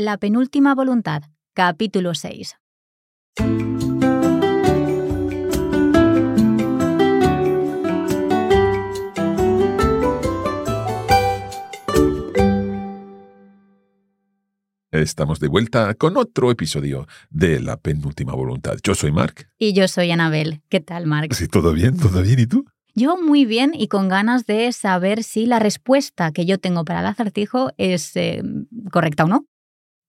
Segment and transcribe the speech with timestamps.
[0.00, 2.54] La penúltima voluntad, capítulo 6.
[14.92, 18.76] Estamos de vuelta con otro episodio de La Penúltima Voluntad.
[18.84, 19.48] Yo soy Mark.
[19.58, 20.62] Y yo soy Anabel.
[20.68, 21.34] ¿Qué tal, Mark?
[21.34, 22.38] Sí, todo bien, todo bien.
[22.38, 22.64] ¿Y tú?
[22.94, 27.00] Yo muy bien y con ganas de saber si la respuesta que yo tengo para
[27.00, 28.44] el acertijo es eh,
[28.92, 29.48] correcta o no.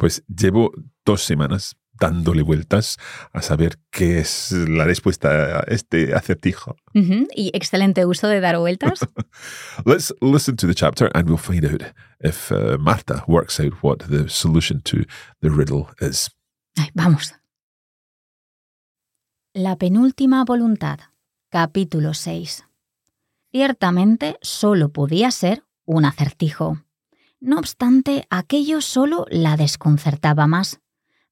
[0.00, 0.72] Pues llevo
[1.04, 2.96] dos semanas dándole vueltas
[3.34, 6.74] a saber qué es la respuesta a este acertijo.
[6.94, 9.00] Y excelente uso de dar vueltas.
[9.84, 11.82] Let's listen to the chapter and we'll find out
[12.18, 15.04] if uh, Marta works out what the solution to
[15.42, 16.30] the riddle is.
[16.78, 17.34] Ay, vamos.
[19.52, 21.00] La penúltima voluntad,
[21.50, 22.64] capítulo 6.
[23.52, 26.78] Ciertamente solo podía ser un acertijo.
[27.40, 30.80] No obstante, aquello solo la desconcertaba más.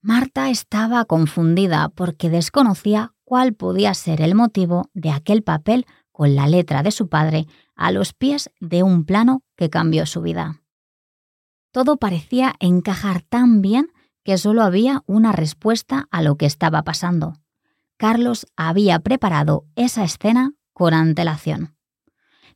[0.00, 6.46] Marta estaba confundida porque desconocía cuál podía ser el motivo de aquel papel con la
[6.46, 7.46] letra de su padre
[7.77, 10.62] a los pies de un plano que cambió su vida.
[11.72, 13.92] Todo parecía encajar tan bien
[14.24, 17.34] que solo había una respuesta a lo que estaba pasando.
[17.98, 21.77] Carlos había preparado esa escena con antelación.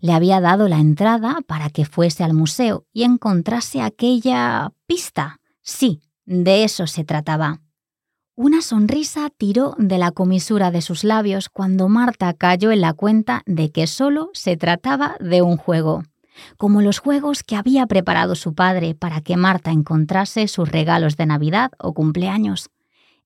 [0.03, 5.39] Le había dado la entrada para que fuese al museo y encontrase aquella pista.
[5.63, 7.61] Sí, de eso se trataba.
[8.35, 13.43] Una sonrisa tiró de la comisura de sus labios cuando Marta cayó en la cuenta
[13.47, 16.03] de que solo se trataba de un juego,
[16.57, 21.27] como los juegos que había preparado su padre para que Marta encontrase sus regalos de
[21.27, 22.71] Navidad o cumpleaños.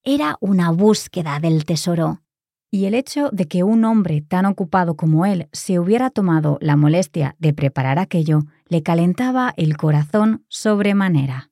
[0.04, 2.20] Era una búsqueda del tesoro.
[2.70, 6.76] Y el hecho de que un hombre tan ocupado como él se hubiera tomado la
[6.76, 11.50] molestia de preparar aquello le calentaba el corazón sobremanera.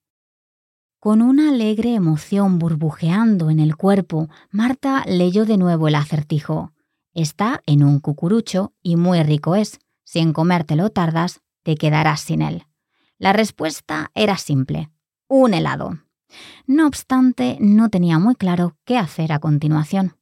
[0.99, 6.73] Con una alegre emoción burbujeando en el cuerpo, Marta leyó de nuevo el acertijo.
[7.13, 9.81] Está en un cucurucho y muy rico es.
[10.03, 12.65] Si en comértelo tardas, te quedarás sin él.
[13.19, 14.91] La respuesta era simple.
[15.29, 15.99] Un helado.
[16.67, 20.17] No obstante, no tenía muy claro qué hacer a continuación.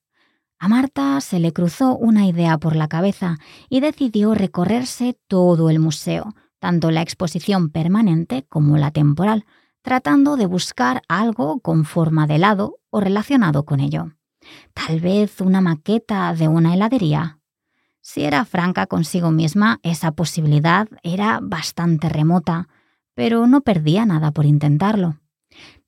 [0.63, 5.81] A Marta se le cruzó una idea por la cabeza y decidió recorrerse todo el
[5.81, 9.45] museo, tanto la exposición permanente como la temporal,
[9.83, 14.13] tratando de buscar algo con forma de helado o relacionado con ello.
[14.73, 17.41] Tal vez una maqueta de una heladería.
[18.01, 22.69] Si era franca consigo misma, esa posibilidad era bastante remota,
[23.15, 25.19] pero no perdía nada por intentarlo.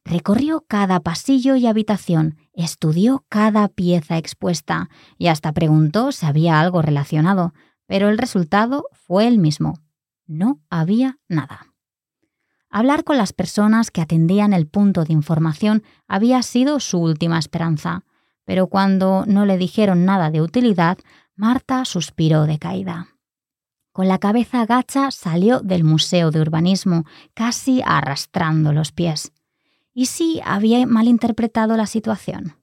[0.05, 6.83] Recorrió cada pasillo y habitación, estudió cada pieza expuesta y hasta preguntó si había algo
[6.83, 7.55] relacionado,
[7.87, 9.79] pero el resultado fue el mismo.
[10.27, 11.75] No había nada.
[12.69, 18.05] Hablar con las personas que atendían el punto de información había sido su última esperanza,
[18.45, 20.99] pero cuando no le dijeron nada de utilidad,
[21.37, 23.09] Marta suspiró de caída.
[23.93, 29.33] Con la cabeza gacha salió del Museo de Urbanismo, casi arrastrando los pies.
[29.95, 32.57] ¿Y si había malinterpretado la situación?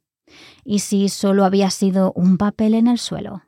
[0.65, 3.43] ¿Y si solo había sido un papel en el suelo?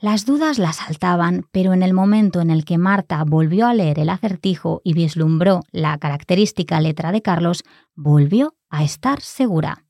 [0.00, 3.98] Las dudas la saltaban, pero en el momento en el que Marta volvió a leer
[3.98, 9.84] el acertijo y vislumbró la característica letra de Carlos, volvió a estar segura.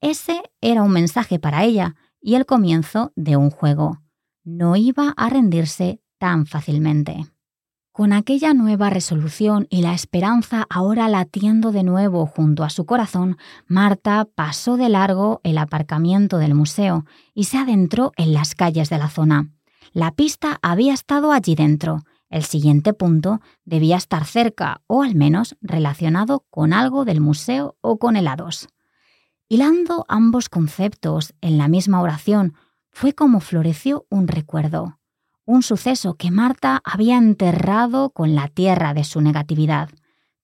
[0.00, 4.02] Ese era un mensaje para ella y el comienzo de un juego.
[4.42, 7.24] No iba a rendirse tan fácilmente.
[7.94, 13.36] Con aquella nueva resolución y la esperanza ahora latiendo de nuevo junto a su corazón,
[13.68, 17.04] Marta pasó de largo el aparcamiento del museo
[17.34, 19.52] y se adentró en las calles de la zona.
[19.92, 22.02] La pista había estado allí dentro.
[22.30, 28.00] El siguiente punto debía estar cerca o al menos relacionado con algo del museo o
[28.00, 28.66] con helados.
[29.48, 32.54] Hilando ambos conceptos en la misma oración,
[32.90, 34.98] fue como floreció un recuerdo
[35.44, 39.90] un suceso que Marta había enterrado con la tierra de su negatividad.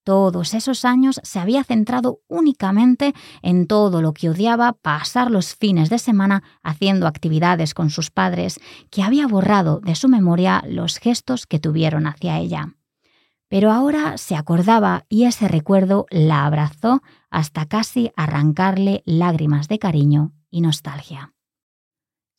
[0.03, 5.91] Todos esos años se había centrado únicamente en todo lo que odiaba pasar los fines
[5.91, 8.59] de semana haciendo actividades con sus padres,
[8.91, 12.75] que había borrado de su memoria los gestos que tuvieron hacia ella.
[13.49, 20.33] Pero ahora se acordaba y ese recuerdo la abrazó hasta casi arrancarle lágrimas de cariño
[20.51, 21.35] y nostalgia.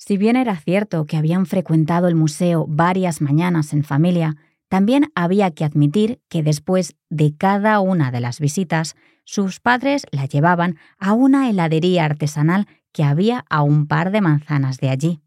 [0.04, 4.36] Si bien era cierto que habían frecuentado el museo varias mañanas en familia,
[4.68, 8.96] también había que admitir que después de cada una de las visitas,
[9.26, 14.80] sus padres la llevaban a una heladería artesanal que había a un par de manzanas
[14.80, 15.22] de allí.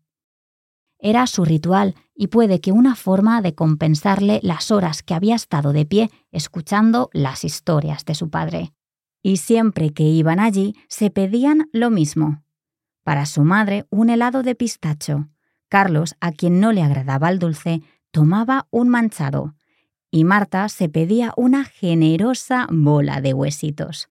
[0.99, 5.73] Era su ritual y puede que una forma de compensarle las horas que había estado
[5.73, 8.73] de pie escuchando las historias de su padre.
[9.23, 12.44] y siempre que iban allí se pedían lo mismo.
[13.05, 15.29] Para su madre, un helado de pistacho.
[15.69, 19.55] Carlos, a quien no le agradaba el dulce, tomaba un manchado,
[20.11, 24.09] y Marta se pedía una generosa bola de huesitos.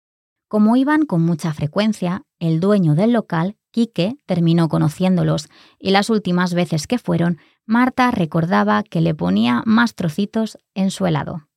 [0.47, 5.49] Como iban con mucha frecuencia, el dueño del local, Quique, terminó conociéndolos,
[5.79, 11.07] y las últimas veces que fueron, Marta recordaba que le ponía más trocitos en su
[11.07, 11.47] helado.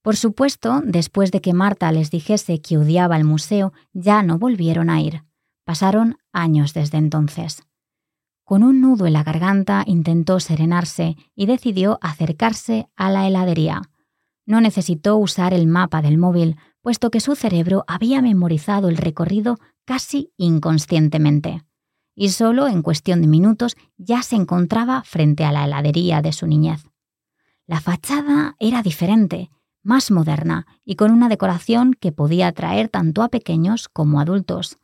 [0.00, 4.88] Por supuesto, después de que Marta les dijese que odiaba el museo, ya no volvieron
[4.88, 5.25] a ir.
[5.66, 7.64] Pasaron años desde entonces.
[8.44, 13.82] Con un nudo en la garganta intentó serenarse y decidió acercarse a la heladería.
[14.46, 19.58] No necesitó usar el mapa del móvil, puesto que su cerebro había memorizado el recorrido
[19.84, 21.64] casi inconscientemente.
[22.14, 26.46] Y solo en cuestión de minutos ya se encontraba frente a la heladería de su
[26.46, 26.84] niñez.
[27.66, 29.50] La fachada era diferente,
[29.82, 34.78] más moderna y con una decoración que podía atraer tanto a pequeños como adultos.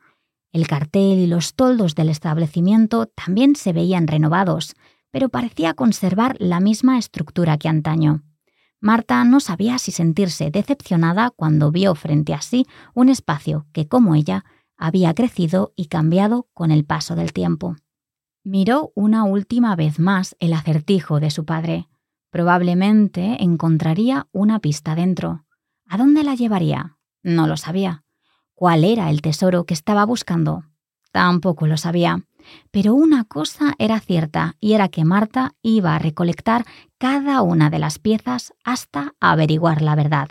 [0.53, 4.75] El cartel y los toldos del establecimiento también se veían renovados,
[5.11, 8.23] pero parecía conservar la misma estructura que antaño.
[8.81, 14.15] Marta no sabía si sentirse decepcionada cuando vio frente a sí un espacio que, como
[14.15, 14.45] ella,
[14.77, 17.77] había crecido y cambiado con el paso del tiempo.
[18.45, 21.89] Miró una última vez más el acertijo de su padre.
[22.31, 25.47] Probablemente encontraría una pista dentro.
[25.87, 26.99] ¿A dónde la llevaría?
[27.23, 28.02] No lo sabía.
[28.63, 30.63] ¿Cuál era el tesoro que estaba buscando?
[31.11, 32.25] Tampoco lo sabía.
[32.71, 36.65] Pero una cosa era cierta y era que Marta iba a recolectar
[36.97, 40.29] cada una de las piezas hasta averiguar la verdad.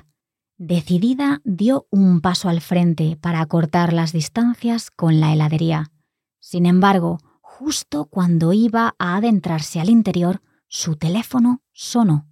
[0.58, 5.92] Decidida, dio un paso al frente para acortar las distancias con la heladería.
[6.40, 12.30] Sin embargo, justo cuando iba a adentrarse al interior, su teléfono sonó.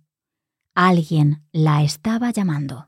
[0.75, 2.87] Alguien la estaba llamando.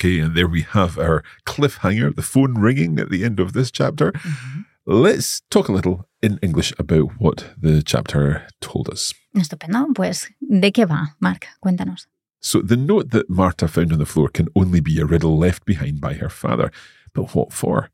[0.00, 3.70] Okay, and there we have our cliffhanger, the phone ringing at the end of this
[3.70, 4.12] chapter.
[4.12, 4.60] Mm-hmm.
[4.86, 9.12] Let's talk a little in English about what the chapter told us.
[9.36, 9.94] Estupendo.
[9.94, 11.46] Pues, ¿de qué va, Mark?
[11.60, 12.06] Cuéntanos.
[12.40, 15.64] So the note that Marta found on the floor can only be a riddle left
[15.64, 16.72] behind by her father.
[17.12, 17.90] But what for?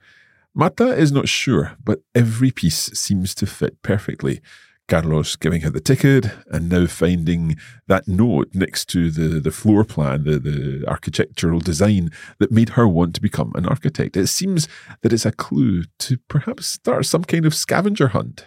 [0.55, 4.41] Marta is not sure, but every piece seems to fit perfectly.
[4.89, 7.57] Carlos giving her the ticket and now finding
[7.89, 12.87] that note next to the, the floor plan, the, the architectural design that made her
[12.87, 14.17] want to become an architect.
[14.17, 14.69] It seems
[15.03, 18.47] that it's a clue to perhaps start some kind of scavenger hunt.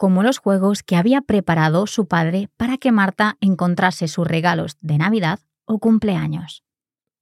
[0.00, 4.96] Como los juegos que había preparado su padre para que Marta encontrase sus regalos de
[4.96, 6.64] Navidad o cumpleaños.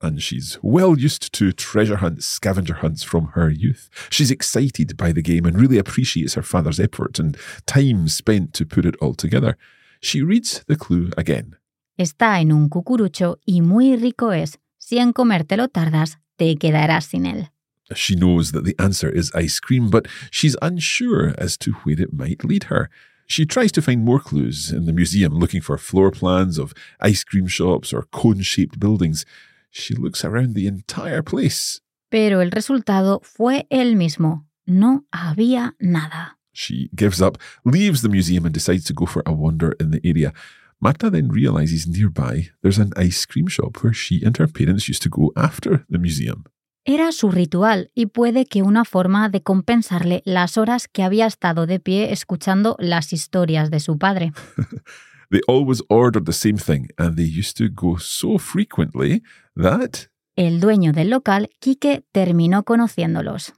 [0.00, 3.88] And she's well used to treasure hunts, scavenger hunts from her youth.
[4.10, 8.64] She's excited by the game and really appreciates her father's effort and time spent to
[8.64, 9.58] put it all together.
[10.00, 11.56] She reads the clue again.
[11.96, 14.60] Está en un cucurucho y muy rico es.
[14.76, 17.50] Si en comértelo tardas, te quedarás sin él.
[17.94, 22.12] She knows that the answer is ice cream, but she's unsure as to where it
[22.12, 22.90] might lead her.
[23.26, 27.24] She tries to find more clues in the museum, looking for floor plans of ice
[27.24, 29.26] cream shops or cone shaped buildings.
[29.70, 31.80] She looks around the entire place.
[32.10, 34.46] Pero el resultado fue el mismo.
[34.66, 36.36] No había nada.
[36.52, 40.00] She gives up, leaves the museum, and decides to go for a wander in the
[40.02, 40.32] area.
[40.80, 45.02] Marta then realizes nearby there's an ice cream shop where she and her parents used
[45.02, 46.44] to go after the museum.
[46.90, 51.66] Era su ritual y puede que una forma de compensarle las horas que había estado
[51.66, 54.32] de pie escuchando las historias de su padre.
[55.30, 59.22] they always ordered the same thing and they used to go so frequently
[59.54, 63.52] that el dueño del local, Quique, terminó conociéndolos.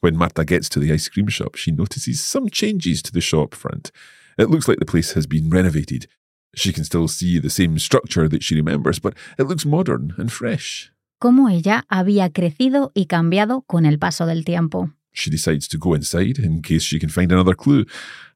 [0.00, 3.54] When Marta gets to the ice cream shop, she notices some changes to the shop
[3.54, 3.92] front.
[4.36, 6.08] It looks like the place has been renovated.
[6.56, 10.32] She can still see the same structure that she remembers, but it looks modern and
[10.32, 10.90] fresh.
[11.22, 14.90] Cómo ella había crecido y cambiado con el paso del tiempo.
[15.12, 17.84] She decides to go inside in case she can find another clue.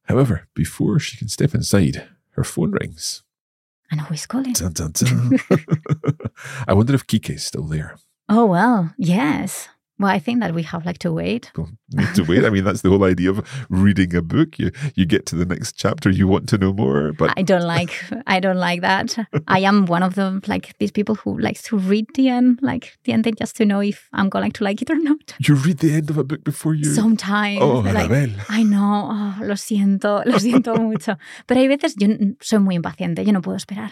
[0.07, 3.25] However, before she can step inside, her phone rings.
[3.91, 4.53] And who is calling?
[4.53, 5.37] Dun, dun, dun.
[6.65, 7.97] I wonder if Kike's still there.
[8.29, 9.67] Oh, well, yes.
[9.99, 11.51] Well, I think that we have like to wait.
[12.15, 12.43] To wait.
[12.43, 13.39] I mean, that's the whole idea of
[13.69, 14.59] reading a book.
[14.59, 17.65] You you get to the next chapter, you want to know more, but I don't
[17.65, 17.91] like
[18.27, 19.17] I don't like that.
[19.47, 22.97] I am one of the like these people who likes to read the end, like
[23.05, 25.33] the ending just to know if I'm going to like it or not.
[25.39, 26.83] you read the end of a book before you.
[26.83, 27.59] Sometimes.
[27.61, 28.11] Oh, like.
[28.49, 31.17] Ay, no, oh, lo siento, lo siento mucho.
[31.45, 32.07] Pero hay veces yo
[32.41, 33.91] soy muy impaciente, yo no puedo esperar.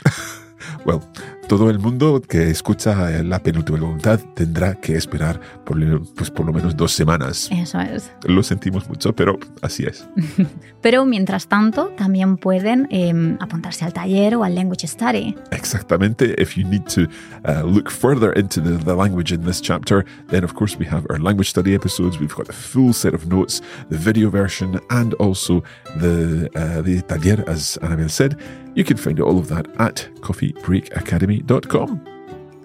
[0.85, 1.01] Well,
[1.47, 6.45] todo el mundo que escucha la penúltima voluntad tendrá que esperar por, lo- pues, por
[6.45, 7.49] lo menos dos semanas.
[7.51, 8.11] Eso es.
[8.25, 10.07] Lo sentimos mucho, pero así es.
[10.81, 15.35] Pero mientras tanto, también pueden em, apuntarse al taller o al language study.
[15.51, 16.35] Exactamente.
[16.39, 17.07] If you need to
[17.47, 21.03] uh, look further into the, the language in this chapter, then of course we have
[21.09, 22.19] our language study episodes.
[22.19, 25.63] We've got the full set of notes, the video version, and also
[25.99, 28.35] the uh, the taller, as Annabelle said.
[28.75, 30.07] You can find all of that at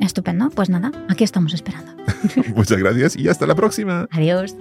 [0.00, 0.50] Estupendo.
[0.50, 1.92] Pues nada, aquí estamos esperando.
[2.54, 4.08] Muchas gracias y hasta la próxima.
[4.10, 4.56] Adiós.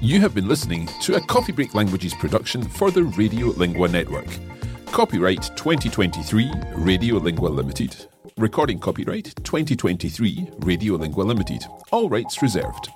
[0.00, 4.28] You have been listening to a Coffee Break Languages production for the Radio Lingua Network.
[4.92, 8.06] Copyright 2023 Radio Lingua Limited.
[8.38, 11.66] Recording copyright 2023 Radio Lingua Limited.
[11.90, 12.88] All rights reserved.